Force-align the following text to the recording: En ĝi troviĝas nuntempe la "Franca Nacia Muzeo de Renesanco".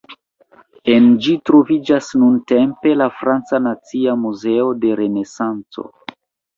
En 0.93 1.05
ĝi 1.25 1.35
troviĝas 1.49 2.09
nuntempe 2.23 2.97
la 3.05 3.11
"Franca 3.21 3.63
Nacia 3.69 4.19
Muzeo 4.27 4.77
de 4.83 5.01
Renesanco". 5.05 5.91